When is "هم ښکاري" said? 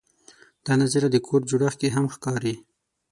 1.95-2.55